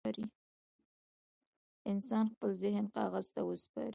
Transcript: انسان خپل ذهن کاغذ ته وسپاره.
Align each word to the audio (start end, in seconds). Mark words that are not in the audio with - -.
انسان 1.91 2.25
خپل 2.33 2.51
ذهن 2.63 2.85
کاغذ 2.95 3.25
ته 3.35 3.41
وسپاره. 3.49 3.89